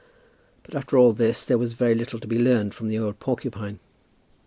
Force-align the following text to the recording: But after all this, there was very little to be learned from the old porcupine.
But 0.63 0.73
after 0.73 0.97
all 0.97 1.13
this, 1.13 1.45
there 1.45 1.59
was 1.59 1.73
very 1.73 1.93
little 1.93 2.19
to 2.19 2.27
be 2.27 2.39
learned 2.39 2.73
from 2.73 2.87
the 2.87 2.97
old 2.97 3.19
porcupine. 3.19 3.77